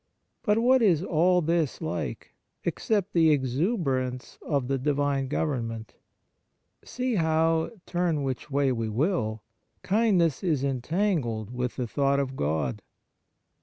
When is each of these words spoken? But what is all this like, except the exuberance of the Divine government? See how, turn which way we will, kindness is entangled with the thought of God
But 0.41 0.57
what 0.57 0.81
is 0.81 1.03
all 1.03 1.43
this 1.43 1.79
like, 1.79 2.33
except 2.63 3.13
the 3.13 3.29
exuberance 3.29 4.39
of 4.41 4.67
the 4.67 4.79
Divine 4.79 5.27
government? 5.27 5.93
See 6.83 7.13
how, 7.13 7.69
turn 7.85 8.23
which 8.23 8.49
way 8.49 8.71
we 8.71 8.89
will, 8.89 9.43
kindness 9.83 10.43
is 10.43 10.63
entangled 10.63 11.51
with 11.53 11.75
the 11.75 11.85
thought 11.85 12.19
of 12.19 12.35
God 12.35 12.81